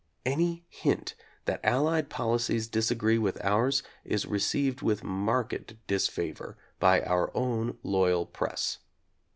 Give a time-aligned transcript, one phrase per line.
[0.25, 1.13] Any hint
[1.45, 8.25] that Allied policies disagree with ours is received with marked disfavor by our own loyal
[8.25, 8.79] press.